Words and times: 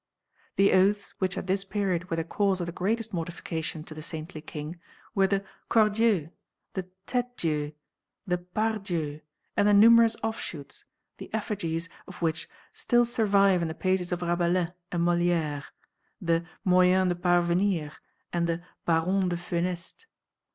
The 0.55 0.73
oaths 0.73 1.13
which 1.19 1.37
at 1.37 1.45
this 1.45 1.63
period 1.63 2.09
were 2.09 2.15
the 2.17 2.23
cause 2.23 2.59
of 2.59 2.65
the 2.65 2.71
greatest 2.71 3.13
mortification 3.13 3.83
to 3.83 3.93
the 3.93 4.01
saintly 4.01 4.41
king 4.41 4.79
were 5.13 5.27
the 5.27 5.45
cordieus, 5.69 6.31
the 6.73 6.87
têtedieus, 7.05 7.73
the 8.25 8.39
pardieus 8.39 9.21
and 9.55 9.67
the 9.67 9.75
numerous 9.75 10.15
offshoots, 10.23 10.85
the 11.19 11.31
effigies 11.35 11.87
of 12.07 12.19
which 12.19 12.49
still 12.73 13.05
survive 13.05 13.61
in 13.61 13.67
the 13.67 13.75
pages 13.75 14.11
of 14.11 14.23
Rabelais 14.23 14.69
and 14.91 15.03
Molière 15.03 15.65
the 16.19 16.45
"Moyen 16.65 17.09
de 17.09 17.13
Parvenir" 17.13 17.91
and 18.33 18.47
the 18.47 18.63
"Baron 18.87 19.29
de 19.29 19.37
Foeneste". 19.37 20.07